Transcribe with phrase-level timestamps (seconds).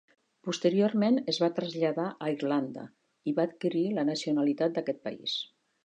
[0.45, 2.87] Posteriorment es va traslladar a Irlanda
[3.33, 5.39] i va adquirir la nacionalitat d'aquest país.